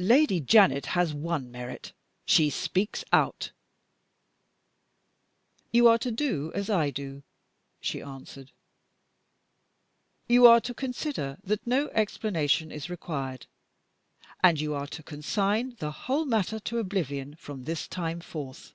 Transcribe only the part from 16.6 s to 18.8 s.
oblivion from this time forth.